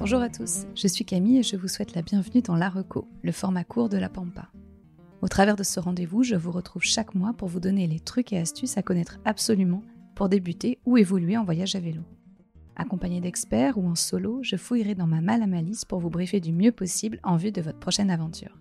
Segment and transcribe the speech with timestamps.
[0.00, 3.06] Bonjour à tous, je suis Camille et je vous souhaite la bienvenue dans La Reco,
[3.20, 4.48] le format court de la Pampa.
[5.20, 8.32] Au travers de ce rendez-vous, je vous retrouve chaque mois pour vous donner les trucs
[8.32, 9.82] et astuces à connaître absolument
[10.14, 12.00] pour débuter ou évoluer en voyage à vélo.
[12.76, 16.40] Accompagné d'experts ou en solo, je fouillerai dans ma malle à malice pour vous briefer
[16.40, 18.56] du mieux possible en vue de votre prochaine aventure.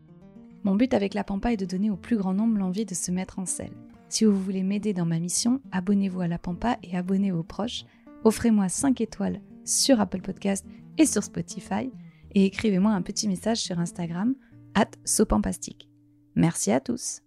[0.65, 3.11] Mon but avec la Pampa est de donner au plus grand nombre l'envie de se
[3.11, 3.77] mettre en selle.
[4.09, 7.85] Si vous voulez m'aider dans ma mission, abonnez-vous à la Pampa et abonnez vos proches.
[8.25, 10.65] Offrez-moi 5 étoiles sur Apple Podcast
[10.99, 11.89] et sur Spotify
[12.35, 14.35] et écrivez-moi un petit message sur Instagram
[14.75, 15.89] at sopampastique.
[16.35, 17.21] Merci à tous.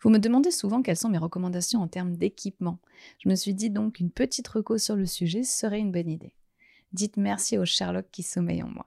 [0.00, 2.78] Vous me demandez souvent quelles sont mes recommandations en termes d'équipement.
[3.18, 6.34] Je me suis dit donc qu'une petite reco sur le sujet serait une bonne idée.
[6.92, 8.86] Dites merci au Sherlock qui sommeille en moi.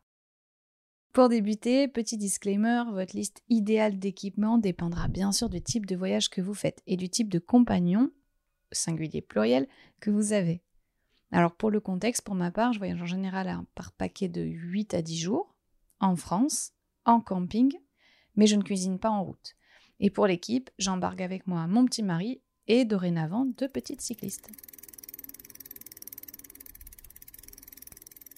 [1.12, 6.30] Pour débuter, petit disclaimer, votre liste idéale d'équipement dépendra bien sûr du type de voyage
[6.30, 8.12] que vous faites et du type de compagnon,
[8.72, 9.68] singulier pluriel,
[10.00, 10.62] que vous avez.
[11.32, 14.94] Alors pour le contexte, pour ma part, je voyage en général par paquet de 8
[14.94, 15.56] à 10 jours,
[16.00, 16.72] en France,
[17.06, 17.74] en camping,
[18.36, 19.56] mais je ne cuisine pas en route.
[20.00, 24.50] Et pour l'équipe, j'embarque avec moi mon petit mari et dorénavant deux petites cyclistes.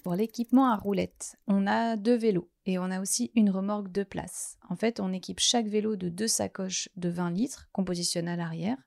[0.02, 4.02] Pour l'équipement à roulettes, on a deux vélos et on a aussi une remorque de
[4.02, 4.58] place.
[4.68, 8.34] En fait, on équipe chaque vélo de deux sacoches de 20 litres qu'on positionne à
[8.34, 8.78] l'arrière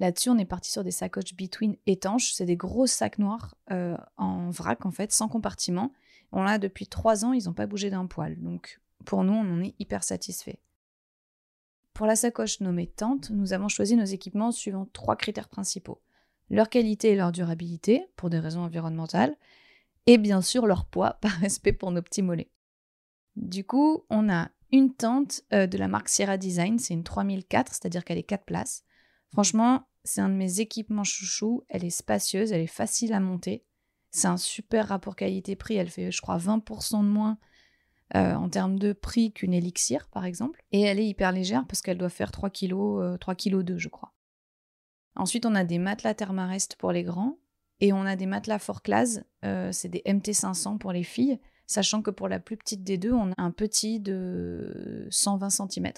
[0.00, 2.32] Là-dessus, on est parti sur des sacoches between étanches.
[2.32, 5.92] C'est des gros sacs noirs euh, en vrac, en fait, sans compartiment.
[6.32, 8.40] On l'a depuis trois ans, ils n'ont pas bougé d'un poil.
[8.40, 10.58] Donc, pour nous, on en est hyper satisfait.
[11.92, 16.00] Pour la sacoche nommée tente, nous avons choisi nos équipements suivant trois critères principaux.
[16.48, 19.36] Leur qualité et leur durabilité, pour des raisons environnementales,
[20.06, 22.50] et bien sûr leur poids, par respect pour nos petits mollets.
[23.36, 27.74] Du coup, on a une tente euh, de la marque Sierra Design, c'est une 3004,
[27.74, 28.84] c'est-à-dire qu'elle est 4 places.
[29.32, 31.64] Franchement, c'est un de mes équipements chouchou.
[31.68, 33.64] Elle est spacieuse, elle est facile à monter.
[34.10, 35.76] C'est un super rapport qualité-prix.
[35.76, 37.38] Elle fait, je crois, 20% de moins
[38.16, 40.64] euh, en termes de prix qu'une élixir, par exemple.
[40.72, 43.88] Et elle est hyper légère parce qu'elle doit faire 3 kg, 3 kg 2, je
[43.88, 44.12] crois.
[45.16, 47.38] Ensuite, on a des matelas Thermarest pour les grands.
[47.80, 48.82] Et on a des matelas Fort
[49.44, 51.38] euh, c'est des MT500 pour les filles.
[51.66, 55.92] Sachant que pour la plus petite des deux, on a un petit de 120 cm.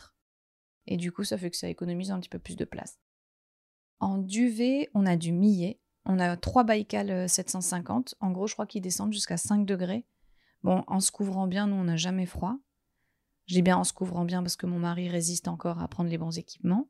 [0.87, 2.99] Et du coup, ça fait que ça économise un petit peu plus de place.
[4.02, 5.78] En duvet, on a du millet.
[6.04, 8.16] On a trois Baïkal 750.
[8.18, 10.04] En gros, je crois qu'ils descendent jusqu'à 5 degrés.
[10.64, 12.58] Bon, en se couvrant bien, nous, on n'a jamais froid.
[13.46, 16.18] J'ai bien en se couvrant bien parce que mon mari résiste encore à prendre les
[16.18, 16.88] bons équipements.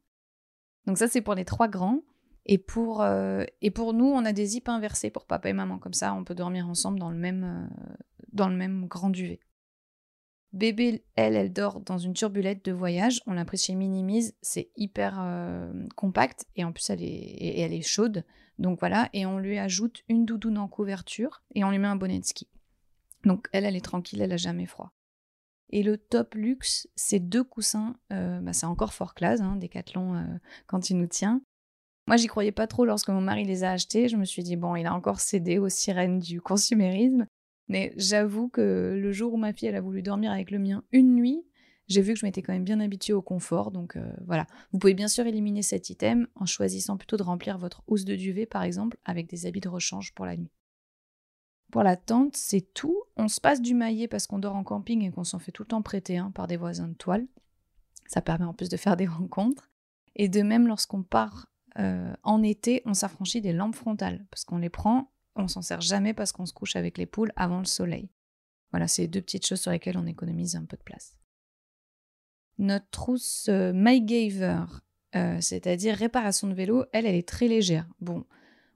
[0.86, 2.00] Donc ça, c'est pour les trois grands.
[2.46, 5.78] Et pour, euh, et pour nous, on a des zips inversés pour papa et maman.
[5.78, 7.94] Comme ça, on peut dormir ensemble dans le même, euh,
[8.32, 9.40] dans le même grand duvet.
[10.52, 13.22] Bébé, elle, elle dort dans une turbulette de voyage.
[13.26, 14.34] On l'a pris chez Minimise.
[14.42, 18.24] C'est hyper euh, compact et en plus, elle est, elle est chaude.
[18.58, 19.08] Donc voilà.
[19.14, 22.24] Et on lui ajoute une doudoune en couverture et on lui met un bonnet de
[22.24, 22.48] ski.
[23.24, 24.92] Donc elle, elle est tranquille, elle a jamais froid.
[25.70, 27.96] Et le top luxe, c'est deux coussins.
[28.12, 31.41] Euh, bah, c'est encore fort classe, hein, euh, quand il nous tient.
[32.06, 34.08] Moi, j'y croyais pas trop lorsque mon mari les a achetés.
[34.08, 37.26] Je me suis dit, bon, il a encore cédé aux sirènes du consumérisme.
[37.72, 41.15] Mais j'avoue que le jour où ma fille a voulu dormir avec le mien une
[41.15, 41.43] nuit,
[41.88, 43.71] j'ai vu que je m'étais quand même bien habituée au confort.
[43.71, 44.47] Donc euh, voilà.
[44.72, 48.15] Vous pouvez bien sûr éliminer cet item en choisissant plutôt de remplir votre housse de
[48.15, 50.50] duvet par exemple avec des habits de rechange pour la nuit.
[51.71, 53.05] Pour la tente, c'est tout.
[53.16, 55.62] On se passe du maillet parce qu'on dort en camping et qu'on s'en fait tout
[55.62, 57.27] le temps prêter un par des voisins de toile.
[58.06, 59.71] Ça permet en plus de faire des rencontres.
[60.15, 61.47] Et de même, lorsqu'on part
[61.78, 65.81] euh, en été, on s'affranchit des lampes frontales parce qu'on les prend on s'en sert
[65.81, 68.10] jamais parce qu'on se couche avec les poules avant le soleil.
[68.70, 71.16] Voilà, c'est deux petites choses sur lesquelles on économise un peu de place.
[72.59, 74.65] Notre trousse euh, MyGaver,
[75.15, 77.87] euh, c'est-à-dire réparation de vélo, elle, elle est très légère.
[78.00, 78.25] Bon,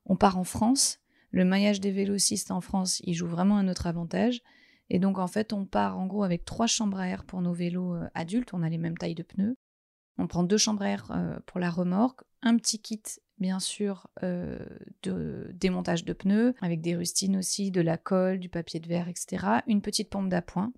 [0.04, 0.98] on part en France.
[1.30, 4.42] Le maillage des vélocistes en France, il joue vraiment à notre avantage.
[4.88, 7.52] Et donc, en fait, on part en gros avec trois chambres à air pour nos
[7.52, 8.54] vélos euh, adultes.
[8.54, 9.56] On a les mêmes tailles de pneus.
[10.18, 13.02] On prend deux chambres à air pour la remorque, un petit kit
[13.38, 14.58] bien sûr euh,
[15.02, 19.08] de démontage de pneus, avec des rustines aussi, de la colle, du papier de verre,
[19.08, 19.46] etc.
[19.66, 20.72] Une petite pompe d'appoint.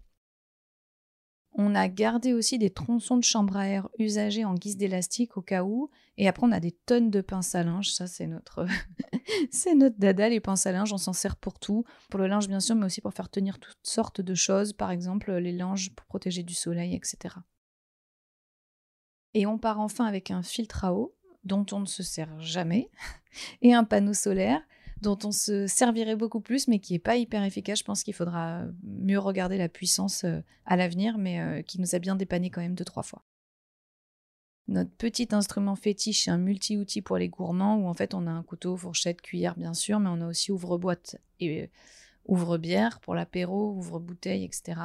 [1.61, 5.43] On a gardé aussi des tronçons de chambre à air usagés en guise d'élastique au
[5.43, 5.91] cas où.
[6.17, 7.91] Et après, on a des tonnes de pinces à linge.
[7.91, 8.67] Ça, c'est notre,
[9.51, 10.93] c'est notre dada, les pinces à linge.
[10.93, 11.85] On s'en sert pour tout.
[12.11, 14.73] Pour le linge, bien sûr, mais aussi pour faire tenir toutes sortes de choses.
[14.73, 17.35] Par exemple, les linges pour protéger du soleil, etc.
[19.35, 21.18] Et on part enfin avec un filtre à eau
[21.49, 22.91] dont on ne se sert jamais,
[23.63, 24.63] et un panneau solaire
[25.01, 27.79] dont on se servirait beaucoup plus, mais qui n'est pas hyper efficace.
[27.81, 31.95] Je pense qu'il faudra mieux regarder la puissance euh, à l'avenir, mais euh, qui nous
[31.95, 33.23] a bien dépanné quand même deux, trois fois.
[34.67, 38.43] notre petit instrument fétiche, un multi-outil pour les gourmands où en fait on a un
[38.43, 41.67] couteau, fourchette, cuillère bien sûr, mais on a aussi ouvre-boîte et euh,
[42.27, 44.81] ouvre-bière pour l'apéro, ouvre-bouteille, etc.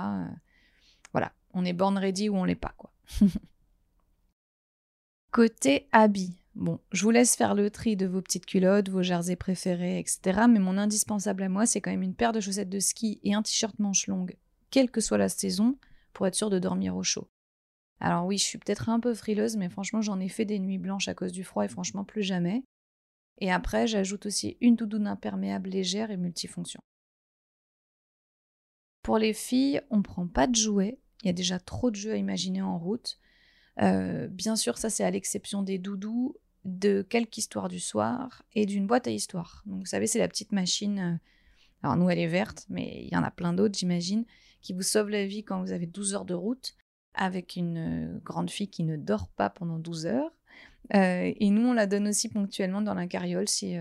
[1.12, 2.94] Voilà, on est born ready ou on l'est pas quoi.
[5.32, 9.36] Côté habits, bon, je vous laisse faire le tri de vos petites culottes, vos jerseys
[9.36, 10.42] préférés, etc.
[10.50, 13.34] Mais mon indispensable à moi, c'est quand même une paire de chaussettes de ski et
[13.34, 14.36] un t-shirt manche longue,
[14.70, 15.78] quelle que soit la saison,
[16.14, 17.30] pour être sûr de dormir au chaud.
[18.00, 20.78] Alors oui, je suis peut-être un peu frileuse, mais franchement, j'en ai fait des nuits
[20.78, 22.64] blanches à cause du froid et franchement plus jamais.
[23.40, 26.82] Et après, j'ajoute aussi une doudoune imperméable légère et multifonction.
[29.02, 31.00] Pour les filles, on prend pas de jouets.
[31.24, 33.20] Il y a déjà trop de jeux à imaginer en route.
[33.82, 36.36] Euh, bien sûr, ça c'est à l'exception des doudous,
[36.66, 39.64] de quelques histoires du soir et d'une boîte à histoires.
[39.66, 41.00] Donc vous savez, c'est la petite machine.
[41.00, 41.18] Euh,
[41.84, 44.26] alors nous, elle est verte, mais il y en a plein d'autres, j'imagine,
[44.62, 46.76] qui vous sauve la vie quand vous avez 12 heures de route
[47.14, 50.32] avec une euh, grande fille qui ne dort pas pendant 12 heures.
[50.94, 53.78] Et nous, on la donne aussi ponctuellement dans la carriole si,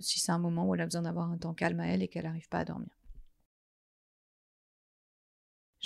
[0.00, 2.08] si c'est un moment où elle a besoin d'avoir un temps calme à elle et
[2.08, 2.88] qu'elle n'arrive pas à dormir.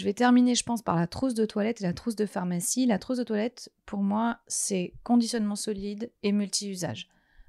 [0.01, 2.87] Je vais terminer, je pense, par la trousse de toilette et la trousse de pharmacie.
[2.87, 7.07] La trousse de toilette, pour moi, c'est conditionnement solide et multi-usage.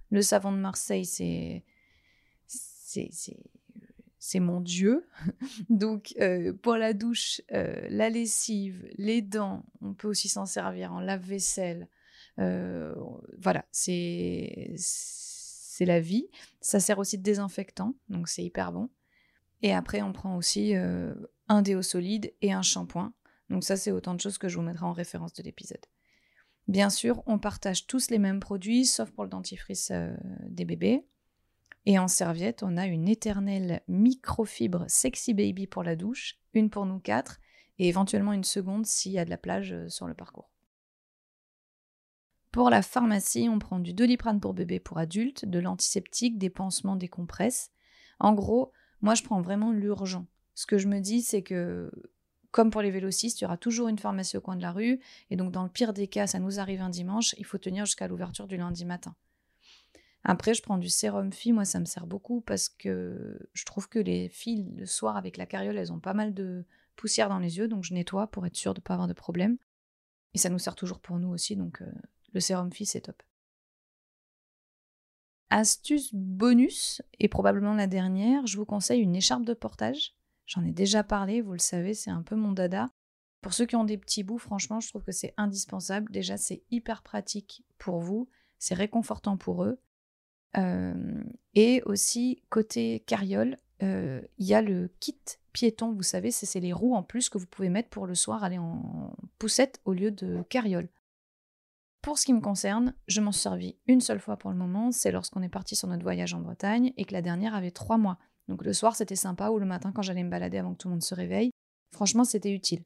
[0.10, 1.64] Le savon de Marseille, c'est
[4.20, 5.08] c'est mon Dieu.
[5.70, 10.92] Donc, euh, pour la douche, euh, la lessive, les dents, on peut aussi s'en servir
[10.92, 11.88] en lave-vaisselle.
[12.38, 12.94] Euh,
[13.38, 14.76] voilà, c'est
[15.80, 16.28] la vie.
[16.60, 18.90] Ça sert aussi de désinfectant, donc c'est hyper bon.
[19.62, 20.74] Et après, on prend aussi
[21.52, 23.14] un déo solide et un shampoing.
[23.50, 25.86] Donc ça, c'est autant de choses que je vous mettrai en référence de l'épisode.
[26.68, 29.92] Bien sûr, on partage tous les mêmes produits, sauf pour le dentifrice
[30.44, 31.06] des bébés.
[31.86, 36.86] Et en serviette, on a une éternelle microfibre Sexy Baby pour la douche, une pour
[36.86, 37.40] nous quatre,
[37.80, 40.52] et éventuellement une seconde s'il y a de la plage euh, sur le parcours.
[42.52, 46.98] Pour la pharmacie, on prend du doliprane pour bébé pour adultes, de l'antiseptique, des pansements,
[46.98, 47.72] des compresses.
[48.20, 50.28] En gros, moi je prends vraiment l'urgent.
[50.62, 51.92] Ce que je me dis, c'est que,
[52.52, 55.00] comme pour les vélocistes, il y aura toujours une pharmacie au coin de la rue,
[55.32, 57.88] et donc dans le pire des cas, ça nous arrive un dimanche, il faut tenir
[57.88, 59.16] jusqu'à l'ouverture du lundi matin.
[60.24, 63.90] Après, je prends du sérum fille, moi ça me sert beaucoup parce que je trouve
[63.90, 66.64] que les filles le soir avec la carriole, elles ont pas mal de
[66.96, 69.14] poussière dans les yeux, donc je nettoie pour être sûre de ne pas avoir de
[69.14, 69.58] problème.
[70.36, 71.92] Et ça nous sert toujours pour nous aussi, donc euh,
[72.34, 73.24] le sérum fille c'est top.
[75.50, 80.14] Astuce bonus, et probablement la dernière, je vous conseille une écharpe de portage.
[80.46, 82.90] J'en ai déjà parlé, vous le savez, c'est un peu mon dada.
[83.42, 86.12] Pour ceux qui ont des petits bouts, franchement, je trouve que c'est indispensable.
[86.12, 88.30] Déjà, c'est hyper pratique pour vous,
[88.60, 89.80] c'est réconfortant pour eux.
[90.58, 91.24] Euh,
[91.56, 95.18] et aussi, côté carriole, euh, il y a le kit
[95.54, 98.44] piéton, vous savez, c'est les roues en plus que vous pouvez mettre pour le soir
[98.44, 100.90] aller en poussette au lieu de carriole.
[102.02, 104.92] Pour ce qui me concerne, je m'en suis servi une seule fois pour le moment,
[104.92, 107.98] c'est lorsqu'on est parti sur notre voyage en Bretagne et que la dernière avait trois
[107.98, 108.18] mois.
[108.48, 110.88] Donc le soir c'était sympa ou le matin quand j'allais me balader avant que tout
[110.88, 111.52] le monde se réveille.
[111.94, 112.84] Franchement c'était utile.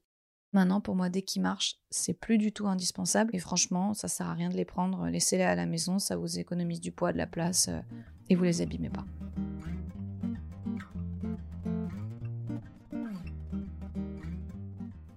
[0.56, 3.36] Maintenant, pour moi, dès qu'ils marchent, c'est plus du tout indispensable.
[3.36, 5.06] Et franchement, ça sert à rien de les prendre.
[5.06, 7.82] Laissez-les à la maison, ça vous économise du poids, de la place, euh,
[8.30, 9.04] et vous les abîmez pas.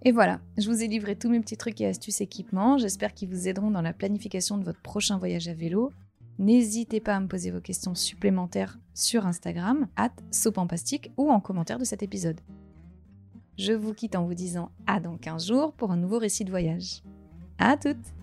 [0.03, 2.77] Et voilà, je vous ai livré tous mes petits trucs et astuces équipements.
[2.77, 5.93] J'espère qu'ils vous aideront dans la planification de votre prochain voyage à vélo.
[6.39, 11.79] N'hésitez pas à me poser vos questions supplémentaires sur Instagram, at sopampastique ou en commentaire
[11.79, 12.41] de cet épisode.
[13.59, 16.51] Je vous quitte en vous disant à dans 15 jours pour un nouveau récit de
[16.51, 17.03] voyage.
[17.59, 18.15] À toutes